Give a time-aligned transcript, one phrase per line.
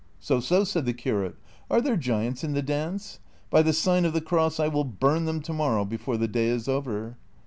[0.29, 1.35] "So, so!" said the curate,"
[1.69, 3.19] are there giants in the dance?
[3.51, 6.47] By the sign of the Cross I will bvirn them to morrow before the day
[6.47, 7.17] is over."